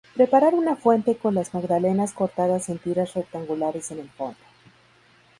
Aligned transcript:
Preparar 0.15 0.55
una 0.55 0.75
fuente 0.75 1.15
con 1.15 1.35
las 1.35 1.53
magdalenas 1.53 2.13
cortadas 2.13 2.69
en 2.69 2.79
tiras 2.79 3.13
rectangulares 3.13 3.91
en 3.91 3.99
el 3.99 4.09
fondo. 4.09 4.39